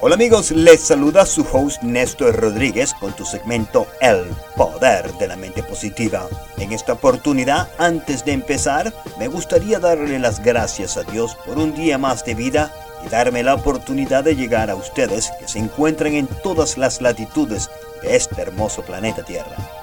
Hola 0.00 0.14
amigos, 0.14 0.52
les 0.52 0.78
saluda 0.80 1.26
su 1.26 1.44
host 1.52 1.82
Néstor 1.82 2.36
Rodríguez 2.36 2.94
con 2.94 3.12
tu 3.14 3.24
segmento 3.24 3.88
El 4.00 4.26
Poder 4.54 5.12
de 5.14 5.26
la 5.26 5.34
Mente 5.34 5.64
Positiva. 5.64 6.28
En 6.56 6.70
esta 6.70 6.92
oportunidad, 6.92 7.68
antes 7.78 8.24
de 8.24 8.30
empezar, 8.30 8.94
me 9.18 9.26
gustaría 9.26 9.80
darle 9.80 10.20
las 10.20 10.40
gracias 10.40 10.96
a 10.96 11.02
Dios 11.02 11.34
por 11.44 11.58
un 11.58 11.74
día 11.74 11.98
más 11.98 12.24
de 12.24 12.36
vida 12.36 12.72
y 13.04 13.08
darme 13.08 13.42
la 13.42 13.54
oportunidad 13.54 14.22
de 14.22 14.36
llegar 14.36 14.70
a 14.70 14.76
ustedes 14.76 15.32
que 15.40 15.48
se 15.48 15.58
encuentran 15.58 16.14
en 16.14 16.28
todas 16.44 16.78
las 16.78 17.00
latitudes 17.00 17.68
de 18.00 18.14
este 18.14 18.40
hermoso 18.40 18.82
planeta 18.82 19.24
Tierra. 19.24 19.77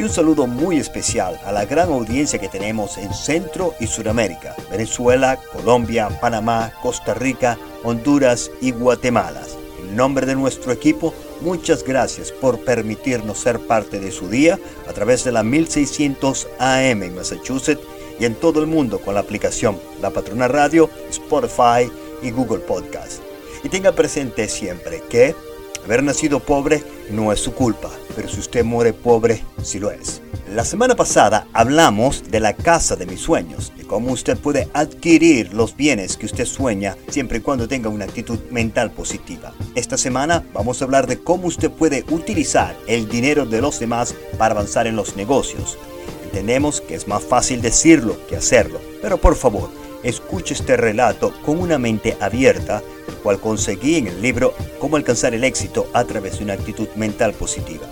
Y 0.00 0.02
un 0.02 0.08
saludo 0.08 0.46
muy 0.46 0.78
especial 0.78 1.38
a 1.44 1.52
la 1.52 1.66
gran 1.66 1.90
audiencia 1.90 2.38
que 2.38 2.48
tenemos 2.48 2.96
en 2.96 3.12
Centro 3.12 3.74
y 3.80 3.86
Sudamérica, 3.86 4.56
Venezuela, 4.70 5.38
Colombia, 5.52 6.08
Panamá, 6.22 6.72
Costa 6.80 7.12
Rica, 7.12 7.58
Honduras 7.84 8.50
y 8.62 8.70
Guatemala. 8.70 9.42
En 9.78 9.94
nombre 9.94 10.24
de 10.24 10.36
nuestro 10.36 10.72
equipo, 10.72 11.12
muchas 11.42 11.84
gracias 11.84 12.32
por 12.32 12.64
permitirnos 12.64 13.40
ser 13.40 13.60
parte 13.60 14.00
de 14.00 14.10
su 14.10 14.30
día 14.30 14.58
a 14.88 14.92
través 14.94 15.22
de 15.24 15.32
la 15.32 15.42
1600 15.42 16.48
AM 16.58 17.02
en 17.02 17.14
Massachusetts 17.14 17.82
y 18.18 18.24
en 18.24 18.36
todo 18.36 18.60
el 18.60 18.68
mundo 18.68 19.00
con 19.00 19.12
la 19.12 19.20
aplicación 19.20 19.78
La 20.00 20.08
Patrona 20.08 20.48
Radio, 20.48 20.88
Spotify 21.10 21.92
y 22.22 22.30
Google 22.30 22.60
Podcast. 22.60 23.20
Y 23.62 23.68
tenga 23.68 23.92
presente 23.92 24.48
siempre 24.48 25.02
que 25.10 25.34
haber 25.84 26.02
nacido 26.02 26.40
pobre 26.40 26.82
no 27.10 27.32
es 27.32 27.40
su 27.40 27.52
culpa, 27.52 27.90
pero 28.14 28.28
si 28.28 28.40
usted 28.40 28.64
muere 28.64 28.92
pobre, 28.92 29.44
sí 29.62 29.78
lo 29.78 29.90
es. 29.90 30.22
La 30.54 30.64
semana 30.64 30.96
pasada 30.96 31.46
hablamos 31.52 32.24
de 32.30 32.40
la 32.40 32.54
casa 32.54 32.96
de 32.96 33.06
mis 33.06 33.20
sueños, 33.20 33.72
de 33.76 33.86
cómo 33.86 34.12
usted 34.12 34.36
puede 34.36 34.68
adquirir 34.74 35.54
los 35.54 35.76
bienes 35.76 36.16
que 36.16 36.26
usted 36.26 36.44
sueña 36.44 36.96
siempre 37.08 37.38
y 37.38 37.40
cuando 37.40 37.68
tenga 37.68 37.88
una 37.88 38.04
actitud 38.04 38.38
mental 38.50 38.90
positiva. 38.90 39.52
Esta 39.76 39.96
semana 39.96 40.44
vamos 40.52 40.80
a 40.80 40.86
hablar 40.86 41.06
de 41.06 41.20
cómo 41.20 41.46
usted 41.46 41.70
puede 41.70 42.04
utilizar 42.10 42.76
el 42.88 43.08
dinero 43.08 43.46
de 43.46 43.60
los 43.60 43.78
demás 43.78 44.14
para 44.38 44.54
avanzar 44.54 44.88
en 44.88 44.96
los 44.96 45.14
negocios. 45.14 45.78
Entendemos 46.24 46.80
que 46.80 46.96
es 46.96 47.06
más 47.06 47.22
fácil 47.22 47.60
decirlo 47.60 48.16
que 48.28 48.36
hacerlo, 48.36 48.80
pero 49.02 49.18
por 49.18 49.36
favor, 49.36 49.70
escuche 50.02 50.54
este 50.54 50.76
relato 50.76 51.32
con 51.44 51.58
una 51.60 51.78
mente 51.78 52.16
abierta, 52.20 52.82
cual 53.22 53.40
conseguí 53.40 53.96
en 53.96 54.06
el 54.06 54.22
libro 54.22 54.54
Cómo 54.78 54.96
alcanzar 54.96 55.34
el 55.34 55.44
éxito 55.44 55.88
a 55.92 56.04
través 56.04 56.38
de 56.38 56.44
una 56.44 56.54
actitud 56.54 56.88
mental 56.96 57.32
positiva 57.32 57.86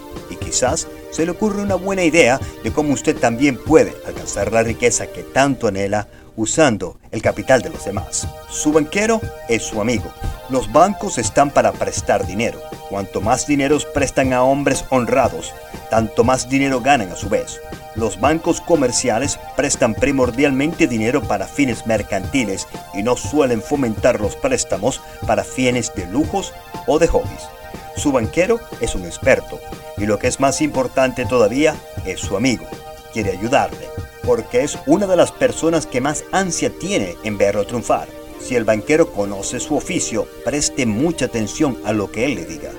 quizás 0.48 0.88
se 1.10 1.26
le 1.26 1.32
ocurre 1.32 1.62
una 1.62 1.74
buena 1.74 2.04
idea 2.04 2.40
de 2.64 2.72
cómo 2.72 2.94
usted 2.94 3.16
también 3.16 3.56
puede 3.56 3.94
alcanzar 4.06 4.50
la 4.50 4.62
riqueza 4.62 5.06
que 5.06 5.22
tanto 5.22 5.68
anhela 5.68 6.08
usando 6.36 6.98
el 7.10 7.20
capital 7.20 7.60
de 7.60 7.70
los 7.70 7.84
demás. 7.84 8.26
Su 8.48 8.72
banquero 8.72 9.20
es 9.48 9.62
su 9.62 9.80
amigo. 9.80 10.10
Los 10.48 10.72
bancos 10.72 11.18
están 11.18 11.50
para 11.50 11.72
prestar 11.72 12.26
dinero. 12.26 12.60
Cuanto 12.88 13.20
más 13.20 13.46
dinero 13.46 13.76
prestan 13.92 14.32
a 14.32 14.42
hombres 14.42 14.84
honrados, 14.88 15.52
tanto 15.90 16.24
más 16.24 16.48
dinero 16.48 16.80
ganan 16.80 17.10
a 17.10 17.16
su 17.16 17.28
vez. 17.28 17.60
Los 17.98 18.20
bancos 18.20 18.60
comerciales 18.60 19.40
prestan 19.56 19.92
primordialmente 19.92 20.86
dinero 20.86 21.20
para 21.20 21.48
fines 21.48 21.84
mercantiles 21.84 22.68
y 22.94 23.02
no 23.02 23.16
suelen 23.16 23.60
fomentar 23.60 24.20
los 24.20 24.36
préstamos 24.36 25.00
para 25.26 25.42
fines 25.42 25.92
de 25.96 26.06
lujos 26.06 26.52
o 26.86 27.00
de 27.00 27.08
hobbies. 27.08 27.48
Su 27.96 28.12
banquero 28.12 28.60
es 28.80 28.94
un 28.94 29.04
experto 29.04 29.58
y 29.96 30.06
lo 30.06 30.20
que 30.20 30.28
es 30.28 30.38
más 30.38 30.60
importante 30.60 31.26
todavía 31.26 31.74
es 32.04 32.20
su 32.20 32.36
amigo. 32.36 32.64
Quiere 33.12 33.32
ayudarle 33.32 33.88
porque 34.22 34.62
es 34.62 34.78
una 34.86 35.08
de 35.08 35.16
las 35.16 35.32
personas 35.32 35.84
que 35.84 36.00
más 36.00 36.22
ansia 36.30 36.70
tiene 36.78 37.16
en 37.24 37.36
verlo 37.36 37.66
triunfar. 37.66 38.06
Si 38.40 38.54
el 38.54 38.62
banquero 38.62 39.10
conoce 39.10 39.58
su 39.58 39.74
oficio, 39.74 40.28
preste 40.44 40.86
mucha 40.86 41.24
atención 41.24 41.76
a 41.84 41.92
lo 41.92 42.12
que 42.12 42.26
él 42.26 42.36
le 42.36 42.44
diga, 42.44 42.70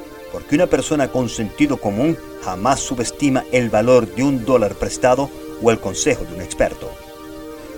porque 0.50 0.64
una 0.64 0.66
persona 0.66 1.10
con 1.10 1.30
sentido 1.30 1.78
común 1.78 2.18
jamás 2.42 2.80
subestima 2.80 3.44
el 3.52 3.70
valor 3.70 4.08
de 4.16 4.24
un 4.24 4.46
dólar 4.46 4.74
prestado 4.74 5.30
o 5.62 5.70
el 5.70 5.80
consejo 5.80 6.26
de 6.26 6.34
un 6.34 6.42
experto. 6.42 6.90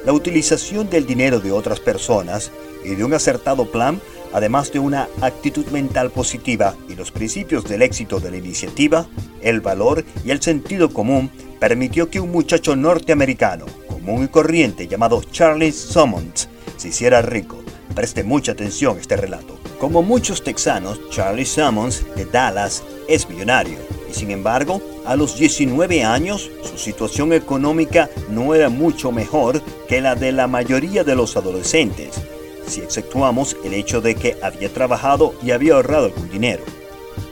La 0.06 0.14
utilización 0.14 0.90
del 0.90 1.06
dinero 1.06 1.42
de 1.42 1.52
otras 1.52 1.82
personas 1.82 2.50
y 2.86 2.96
de 2.96 3.04
un 3.04 3.14
acertado 3.14 3.70
plan 3.70 4.00
además 4.32 4.72
de 4.72 4.80
una 4.80 5.10
actitud 5.20 5.66
mental 5.66 6.12
positiva 6.12 6.74
y 6.88 6.96
los 6.96 7.12
principios 7.12 7.66
del 7.66 7.82
éxito 7.82 8.22
de 8.22 8.32
la 8.32 8.38
iniciativa, 8.38 9.06
el 9.42 9.60
valor 9.60 10.06
y 10.24 10.32
el 10.32 10.42
sentido 10.42 10.94
común 10.94 11.30
permitió 11.60 12.10
que 12.10 12.22
un 12.22 12.32
muchacho 12.32 12.78
norteamericano, 12.78 13.66
común 13.90 14.24
y 14.24 14.28
corriente 14.30 14.88
llamado 14.88 15.22
Charlie 15.30 15.74
Summons, 15.74 16.48
se 16.78 16.88
hiciera 16.88 17.22
rico. 17.22 17.62
Preste 17.94 18.24
mucha 18.24 18.54
atención 18.54 18.98
a 18.98 19.02
este 19.02 19.18
relato. 19.18 19.61
Como 19.82 20.04
muchos 20.04 20.44
texanos, 20.44 21.00
Charlie 21.10 21.44
Summons 21.44 22.06
de 22.16 22.26
Dallas 22.26 22.84
es 23.08 23.28
millonario 23.28 23.80
y 24.08 24.14
sin 24.14 24.30
embargo, 24.30 24.80
a 25.08 25.16
los 25.16 25.36
19 25.40 26.04
años, 26.04 26.52
su 26.62 26.78
situación 26.78 27.34
económica 27.34 28.08
no 28.30 28.54
era 28.54 28.70
mucho 28.70 29.12
mejor 29.12 29.60
que 29.88 30.00
la 30.00 30.14
de 30.14 30.34
la 30.34 30.46
mayoría 30.46 31.04
de 31.04 31.16
los 31.16 31.36
adolescentes 31.36 32.22
si 32.68 32.82
exceptuamos 32.82 33.58
el 33.66 33.74
hecho 33.74 34.02
de 34.02 34.14
que 34.14 34.38
había 34.44 34.72
trabajado 34.72 35.34
y 35.42 35.50
había 35.50 35.74
ahorrado 35.74 36.06
algún 36.06 36.30
dinero. 36.30 36.64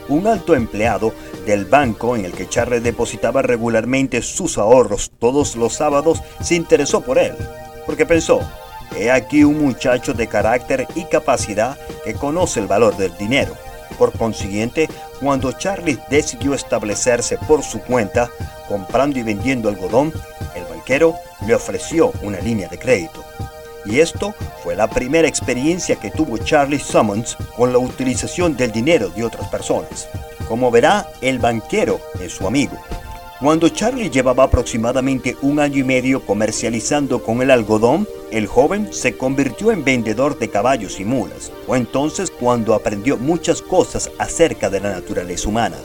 Un 0.07 0.25
alto 0.25 0.55
empleado 0.55 1.13
del 1.45 1.65
banco 1.65 2.15
en 2.15 2.25
el 2.25 2.31
que 2.31 2.49
Charlie 2.49 2.79
depositaba 2.79 3.43
regularmente 3.43 4.23
sus 4.23 4.57
ahorros 4.57 5.11
todos 5.19 5.55
los 5.55 5.73
sábados 5.73 6.19
se 6.41 6.55
interesó 6.55 7.01
por 7.01 7.19
él, 7.19 7.35
porque 7.85 8.07
pensó, 8.07 8.41
he 8.99 9.11
aquí 9.11 9.43
un 9.43 9.61
muchacho 9.61 10.13
de 10.13 10.27
carácter 10.27 10.85
y 10.95 11.05
capacidad 11.05 11.77
que 12.03 12.13
conoce 12.13 12.59
el 12.59 12.67
valor 12.67 12.97
del 12.97 13.15
dinero. 13.17 13.55
Por 13.97 14.11
consiguiente, 14.17 14.87
cuando 15.19 15.51
Charlie 15.53 15.99
decidió 16.09 16.53
establecerse 16.53 17.37
por 17.37 17.63
su 17.63 17.79
cuenta, 17.81 18.29
comprando 18.67 19.19
y 19.19 19.23
vendiendo 19.23 19.69
algodón, 19.69 20.13
el 20.55 20.63
banquero 20.65 21.15
le 21.45 21.55
ofreció 21.55 22.11
una 22.21 22.39
línea 22.39 22.67
de 22.67 22.77
crédito. 22.77 23.23
Y 23.85 23.99
esto 23.99 24.35
fue 24.63 24.75
la 24.75 24.87
primera 24.87 25.27
experiencia 25.27 25.95
que 25.95 26.11
tuvo 26.11 26.37
Charlie 26.37 26.79
Summons 26.79 27.37
con 27.55 27.71
la 27.71 27.79
utilización 27.79 28.55
del 28.55 28.71
dinero 28.71 29.09
de 29.09 29.23
otras 29.23 29.47
personas. 29.47 30.07
Como 30.47 30.69
verá, 30.71 31.07
el 31.21 31.39
banquero 31.39 31.99
es 32.19 32.33
su 32.33 32.45
amigo. 32.45 32.77
Cuando 33.39 33.69
Charlie 33.69 34.09
llevaba 34.09 34.43
aproximadamente 34.43 35.37
un 35.41 35.61
año 35.61 35.77
y 35.77 35.83
medio 35.85 36.25
comercializando 36.25 37.23
con 37.23 37.41
el 37.41 37.51
algodón, 37.51 38.05
el 38.31 38.47
joven 38.47 38.91
se 38.91 39.15
convirtió 39.15 39.71
en 39.71 39.85
vendedor 39.85 40.37
de 40.37 40.49
caballos 40.49 40.99
y 40.99 41.05
mulas. 41.05 41.49
Fue 41.65 41.77
entonces 41.77 42.31
cuando 42.31 42.73
aprendió 42.73 43.15
muchas 43.15 43.61
cosas 43.61 44.11
acerca 44.17 44.69
de 44.69 44.81
la 44.81 44.91
naturaleza 44.91 45.47
humana. 45.47 45.77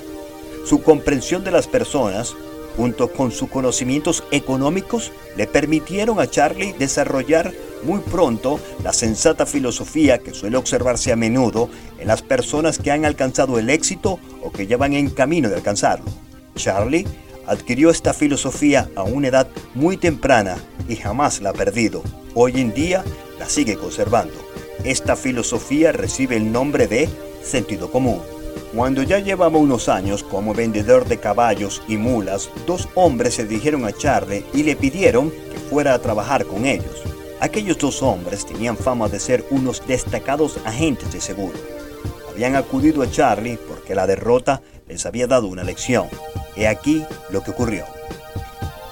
Su 0.67 0.83
comprensión 0.83 1.45
de 1.45 1.53
las 1.53 1.69
personas, 1.69 2.35
junto 2.77 3.13
con 3.13 3.31
sus 3.31 3.49
conocimientos 3.49 4.25
económicos, 4.33 5.13
le 5.37 5.47
permitieron 5.47 6.19
a 6.19 6.29
Charlie 6.29 6.73
desarrollar 6.73 7.53
muy 7.85 8.01
pronto 8.01 8.59
la 8.83 8.93
sensata 8.93 9.47
filosofía 9.47 10.19
que 10.19 10.35
suele 10.35 10.57
observarse 10.57 11.13
a 11.13 11.17
menudo 11.17 11.71
en 12.01 12.09
las 12.09 12.21
personas 12.21 12.81
que 12.81 12.91
han 12.91 13.05
alcanzado 13.05 13.61
el 13.61 13.71
éxito 13.71 14.19
o 14.43 14.51
que 14.51 14.67
ya 14.67 14.77
van 14.77 14.95
en 14.95 15.09
camino 15.11 15.49
de 15.49 15.55
alcanzarlo. 15.55 16.07
Charlie 16.57 17.07
adquirió 17.47 17.91
esta 17.91 18.15
filosofía 18.15 18.89
a 18.95 19.03
una 19.03 19.29
edad 19.29 19.49
muy 19.75 19.97
temprana 19.97 20.57
y 20.89 20.97
jamás 20.97 21.41
la 21.41 21.51
ha 21.51 21.53
perdido. 21.53 22.03
Hoy 22.35 22.61
en 22.61 22.75
día 22.75 23.05
la 23.39 23.49
sigue 23.49 23.77
conservando. 23.77 24.35
Esta 24.85 25.17
filosofía 25.17 25.93
recibe 25.93 26.37
el 26.37 26.53
nombre 26.53 26.87
de 26.87 27.09
sentido 27.43 27.91
común. 27.91 28.21
Cuando 28.75 29.03
ya 29.03 29.21
llevaba 29.21 29.59
unos 29.59 29.89
años 29.89 30.25
como 30.25 30.53
vendedor 30.53 31.07
de 31.07 31.19
caballos 31.19 31.81
y 31.87 31.97
mulas, 31.97 32.51
dos 32.67 32.89
hombres 32.95 33.35
se 33.35 33.45
dirigieron 33.45 33.85
a 33.85 33.93
Charlie 33.93 34.45
y 34.53 34.65
le 34.65 34.75
pidieron 34.75 35.31
que 35.31 35.59
fuera 35.71 35.95
a 35.95 36.01
trabajar 36.01 36.45
con 36.45 36.67
ellos. 36.67 37.03
Aquellos 37.41 37.79
dos 37.79 38.03
hombres 38.03 38.47
tenían 38.47 38.77
fama 38.77 39.09
de 39.09 39.21
ser 39.21 39.45
unos 39.51 39.87
destacados 39.87 40.59
agentes 40.65 41.13
de 41.13 41.21
seguro. 41.21 41.59
Habían 42.31 42.57
acudido 42.57 43.03
a 43.03 43.11
Charlie 43.11 43.59
porque 43.69 43.95
la 43.95 44.09
derrota 44.09 44.61
les 44.89 45.07
había 45.07 45.29
dado 45.29 45.47
una 45.47 45.63
lección. 45.63 46.09
He 46.57 46.69
aquí 46.69 47.05
lo 47.31 47.43
que 47.43 47.51
ocurrió. 47.51 47.85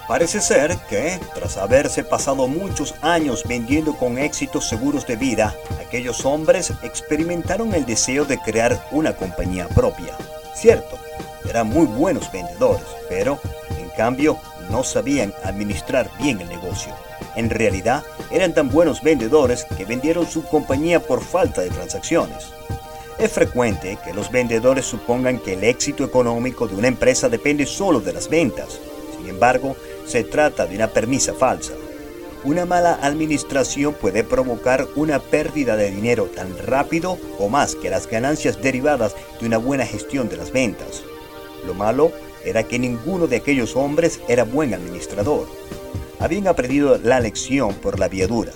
Parece 0.07 0.41
ser 0.41 0.77
que, 0.89 1.17
tras 1.33 1.57
haberse 1.57 2.03
pasado 2.03 2.47
muchos 2.47 2.93
años 3.01 3.43
vendiendo 3.47 3.95
con 3.95 4.17
éxitos 4.17 4.67
seguros 4.67 5.07
de 5.07 5.15
vida, 5.15 5.55
aquellos 5.79 6.25
hombres 6.25 6.73
experimentaron 6.83 7.73
el 7.73 7.85
deseo 7.85 8.25
de 8.25 8.37
crear 8.37 8.85
una 8.91 9.13
compañía 9.13 9.67
propia. 9.69 10.13
Cierto, 10.53 10.97
eran 11.49 11.67
muy 11.67 11.85
buenos 11.85 12.29
vendedores, 12.31 12.85
pero, 13.07 13.39
en 13.79 13.89
cambio, 13.91 14.37
no 14.69 14.83
sabían 14.83 15.33
administrar 15.43 16.09
bien 16.19 16.41
el 16.41 16.49
negocio. 16.49 16.93
En 17.35 17.49
realidad, 17.49 18.03
eran 18.29 18.53
tan 18.53 18.69
buenos 18.69 19.01
vendedores 19.01 19.65
que 19.77 19.85
vendieron 19.85 20.27
su 20.27 20.43
compañía 20.43 20.99
por 20.99 21.23
falta 21.23 21.61
de 21.61 21.69
transacciones. 21.69 22.53
Es 23.19 23.31
frecuente 23.31 23.97
que 24.03 24.13
los 24.13 24.31
vendedores 24.31 24.85
supongan 24.85 25.39
que 25.39 25.53
el 25.53 25.63
éxito 25.63 26.03
económico 26.03 26.67
de 26.67 26.75
una 26.75 26.87
empresa 26.87 27.29
depende 27.29 27.65
solo 27.65 27.99
de 27.99 28.11
las 28.11 28.27
ventas. 28.27 28.79
Sin 29.17 29.29
embargo, 29.29 29.75
se 30.05 30.23
trata 30.23 30.65
de 30.65 30.75
una 30.75 30.87
permisa 30.87 31.33
falsa. 31.33 31.73
Una 32.43 32.65
mala 32.65 32.99
administración 33.01 33.93
puede 33.93 34.23
provocar 34.23 34.87
una 34.95 35.19
pérdida 35.19 35.77
de 35.77 35.91
dinero 35.91 36.25
tan 36.25 36.57
rápido 36.57 37.17
o 37.39 37.47
más 37.47 37.75
que 37.75 37.89
las 37.89 38.07
ganancias 38.07 38.61
derivadas 38.61 39.15
de 39.39 39.45
una 39.45 39.57
buena 39.57 39.85
gestión 39.85 40.27
de 40.27 40.37
las 40.37 40.51
ventas. 40.51 41.03
Lo 41.65 41.73
malo 41.73 42.11
era 42.43 42.63
que 42.63 42.79
ninguno 42.79 43.27
de 43.27 43.37
aquellos 43.37 43.75
hombres 43.75 44.19
era 44.27 44.43
buen 44.43 44.73
administrador. 44.73 45.47
Habían 46.19 46.47
aprendido 46.47 46.97
la 46.97 47.19
lección 47.19 47.75
por 47.75 47.99
la 47.99 48.09
viadura. 48.09 48.51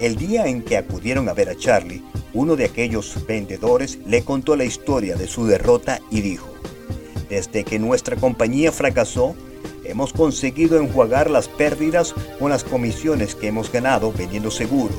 El 0.00 0.14
día 0.14 0.46
en 0.46 0.62
que 0.62 0.76
acudieron 0.76 1.28
a 1.28 1.32
ver 1.32 1.48
a 1.48 1.56
Charlie, 1.56 2.04
uno 2.32 2.54
de 2.54 2.64
aquellos 2.64 3.26
vendedores 3.26 3.98
le 4.06 4.22
contó 4.22 4.54
la 4.54 4.62
historia 4.62 5.16
de 5.16 5.26
su 5.26 5.46
derrota 5.46 6.00
y 6.08 6.20
dijo, 6.20 6.46
desde 7.28 7.64
que 7.64 7.80
nuestra 7.80 8.14
compañía 8.14 8.70
fracasó, 8.70 9.34
hemos 9.82 10.12
conseguido 10.12 10.78
enjuagar 10.78 11.28
las 11.28 11.48
pérdidas 11.48 12.14
con 12.38 12.50
las 12.50 12.62
comisiones 12.62 13.34
que 13.34 13.48
hemos 13.48 13.72
ganado 13.72 14.12
vendiendo 14.12 14.52
seguro. 14.52 14.94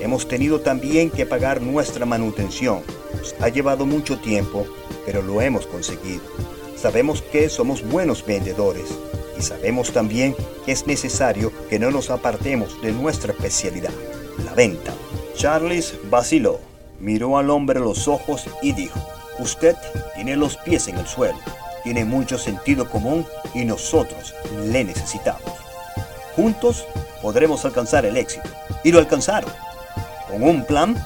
Hemos 0.00 0.28
tenido 0.28 0.60
también 0.60 1.10
que 1.10 1.26
pagar 1.26 1.60
nuestra 1.60 2.06
manutención. 2.06 2.82
Ha 3.40 3.48
llevado 3.48 3.86
mucho 3.86 4.20
tiempo, 4.20 4.66
pero 5.04 5.20
lo 5.20 5.42
hemos 5.42 5.66
conseguido. 5.66 6.22
Sabemos 6.76 7.22
que 7.22 7.48
somos 7.48 7.82
buenos 7.88 8.24
vendedores 8.24 8.86
y 9.38 9.42
sabemos 9.42 9.92
también 9.92 10.34
que 10.64 10.72
es 10.72 10.86
necesario 10.86 11.52
que 11.68 11.78
no 11.78 11.90
nos 11.90 12.10
apartemos 12.10 12.80
de 12.82 12.92
nuestra 12.92 13.32
especialidad, 13.32 13.92
la 14.44 14.54
venta. 14.54 14.92
Charles 15.36 15.94
vaciló, 16.10 16.60
miró 17.00 17.38
al 17.38 17.50
hombre 17.50 17.78
a 17.78 17.82
los 17.82 18.08
ojos 18.08 18.44
y 18.62 18.72
dijo, 18.72 19.00
Usted 19.38 19.76
tiene 20.14 20.36
los 20.36 20.56
pies 20.58 20.88
en 20.88 20.98
el 20.98 21.06
suelo, 21.06 21.38
tiene 21.82 22.04
mucho 22.04 22.38
sentido 22.38 22.88
común 22.88 23.26
y 23.54 23.64
nosotros 23.64 24.34
le 24.66 24.84
necesitamos. 24.84 25.42
Juntos 26.36 26.86
podremos 27.20 27.64
alcanzar 27.64 28.04
el 28.04 28.16
éxito. 28.16 28.48
Y 28.84 28.92
lo 28.92 28.98
alcanzaron. 28.98 29.50
Con 30.28 30.42
un 30.42 30.64
plan, 30.64 30.96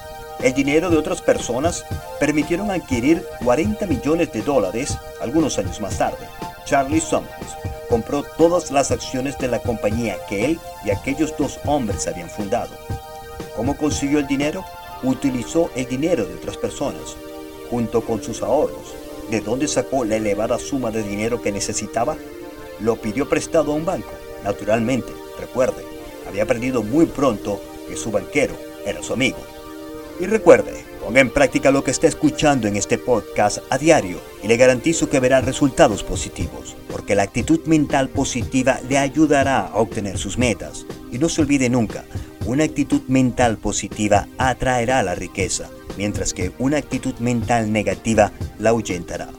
el 0.41 0.53
dinero 0.53 0.89
de 0.89 0.97
otras 0.97 1.21
personas 1.21 1.85
permitieron 2.19 2.71
adquirir 2.71 3.25
40 3.43 3.85
millones 3.85 4.31
de 4.31 4.41
dólares 4.41 4.97
algunos 5.21 5.57
años 5.59 5.79
más 5.79 5.97
tarde. 5.97 6.27
Charlie 6.65 6.99
Summers 6.99 7.57
compró 7.89 8.23
todas 8.37 8.71
las 8.71 8.91
acciones 8.91 9.37
de 9.37 9.47
la 9.47 9.59
compañía 9.59 10.17
que 10.27 10.45
él 10.45 10.59
y 10.83 10.91
aquellos 10.91 11.35
dos 11.37 11.59
hombres 11.65 12.07
habían 12.07 12.29
fundado. 12.29 12.71
¿Cómo 13.55 13.77
consiguió 13.77 14.19
el 14.19 14.27
dinero? 14.27 14.63
Utilizó 15.03 15.69
el 15.75 15.87
dinero 15.87 16.25
de 16.25 16.35
otras 16.35 16.57
personas 16.57 17.15
junto 17.69 18.01
con 18.01 18.21
sus 18.21 18.41
ahorros. 18.41 18.93
¿De 19.29 19.41
dónde 19.41 19.67
sacó 19.67 20.05
la 20.05 20.15
elevada 20.15 20.57
suma 20.57 20.91
de 20.91 21.03
dinero 21.03 21.41
que 21.41 21.51
necesitaba? 21.51 22.15
Lo 22.79 22.95
pidió 22.95 23.27
prestado 23.27 23.71
a 23.71 23.75
un 23.75 23.85
banco. 23.85 24.11
Naturalmente, 24.43 25.11
recuerde, 25.39 25.83
había 26.27 26.43
aprendido 26.43 26.83
muy 26.83 27.05
pronto 27.05 27.59
que 27.87 27.95
su 27.95 28.11
banquero 28.11 28.55
era 28.85 29.03
su 29.03 29.13
amigo. 29.13 29.37
Y 30.19 30.25
recuerde, 30.25 30.83
ponga 31.03 31.21
en 31.21 31.29
práctica 31.29 31.71
lo 31.71 31.83
que 31.83 31.91
está 31.91 32.07
escuchando 32.07 32.67
en 32.67 32.75
este 32.75 32.97
podcast 32.97 33.59
a 33.69 33.77
diario 33.77 34.19
y 34.43 34.47
le 34.47 34.57
garantizo 34.57 35.09
que 35.09 35.19
verá 35.19 35.41
resultados 35.41 36.03
positivos, 36.03 36.75
porque 36.91 37.15
la 37.15 37.23
actitud 37.23 37.59
mental 37.65 38.09
positiva 38.09 38.79
le 38.89 38.97
ayudará 38.97 39.61
a 39.61 39.77
obtener 39.77 40.17
sus 40.17 40.37
metas. 40.37 40.85
Y 41.11 41.19
no 41.19 41.29
se 41.29 41.41
olvide 41.41 41.69
nunca, 41.69 42.03
una 42.45 42.63
actitud 42.63 43.01
mental 43.07 43.57
positiva 43.57 44.27
atraerá 44.37 45.03
la 45.03 45.15
riqueza 45.15 45.69
mientras 45.97 46.33
que 46.33 46.51
una 46.59 46.77
actitud 46.77 47.15
mental 47.19 47.71
negativa 47.71 48.31
la 48.59 48.69
ahuyentará. 48.69 49.29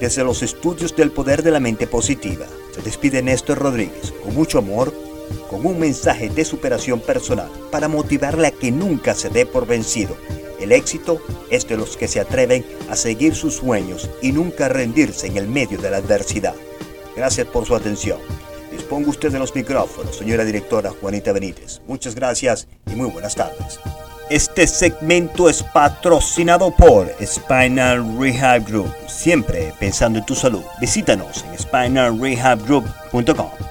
Desde 0.00 0.24
los 0.24 0.42
estudios 0.42 0.94
del 0.94 1.10
poder 1.10 1.42
de 1.42 1.52
la 1.52 1.60
mente 1.60 1.86
positiva, 1.86 2.44
se 2.74 2.82
despide 2.82 3.22
Néstor 3.22 3.58
Rodríguez 3.58 4.12
con 4.22 4.34
mucho 4.34 4.58
amor, 4.58 4.92
con 5.48 5.66
un 5.66 5.78
mensaje 5.78 6.28
de 6.28 6.44
superación 6.44 7.00
personal 7.00 7.50
para 7.70 7.88
motivarle 7.88 8.48
a 8.48 8.50
que 8.50 8.70
nunca 8.70 9.14
se 9.14 9.28
dé 9.28 9.46
por 9.46 9.66
vencido. 9.66 10.16
El 10.60 10.72
éxito 10.72 11.20
es 11.50 11.68
de 11.68 11.76
los 11.76 11.96
que 11.96 12.08
se 12.08 12.20
atreven 12.20 12.64
a 12.88 12.96
seguir 12.96 13.34
sus 13.34 13.56
sueños 13.56 14.08
y 14.22 14.32
nunca 14.32 14.68
rendirse 14.68 15.26
en 15.26 15.36
el 15.36 15.48
medio 15.48 15.78
de 15.78 15.90
la 15.90 15.98
adversidad. 15.98 16.54
Gracias 17.14 17.46
por 17.46 17.66
su 17.66 17.74
atención. 17.74 18.18
Disponga 18.70 19.10
usted 19.10 19.32
de 19.32 19.38
los 19.38 19.54
micrófonos, 19.54 20.16
señora 20.16 20.44
directora 20.44 20.90
Juanita 20.90 21.32
Benítez. 21.32 21.80
Muchas 21.86 22.14
gracias 22.14 22.68
y 22.86 22.94
muy 22.94 23.10
buenas 23.10 23.34
tardes. 23.34 23.78
Este 24.28 24.66
segmento 24.66 25.48
es 25.48 25.62
patrocinado 25.62 26.72
por 26.72 27.08
Spinal 27.24 28.18
Rehab 28.18 28.66
Group. 28.66 28.92
Siempre 29.06 29.72
pensando 29.78 30.18
en 30.18 30.26
tu 30.26 30.34
salud. 30.34 30.64
Visítanos 30.80 31.44
en 31.44 31.58
spinalrehabgroup.com. 31.58 33.65